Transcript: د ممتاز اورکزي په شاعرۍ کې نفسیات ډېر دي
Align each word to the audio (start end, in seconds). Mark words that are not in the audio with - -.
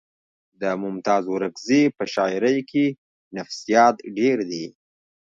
د 0.61 0.63
ممتاز 0.83 1.23
اورکزي 1.31 1.83
په 1.97 2.03
شاعرۍ 2.13 2.57
کې 2.69 2.85
نفسیات 3.37 3.95
ډېر 4.17 4.37
دي 4.51 4.65